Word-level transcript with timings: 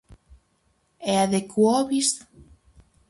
E 1.11 1.13
a 1.23 1.25
de 1.33 1.41
Quobis? 1.51 2.09